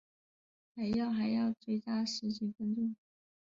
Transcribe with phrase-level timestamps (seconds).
[0.75, 2.95] 还要还要追加十几分钟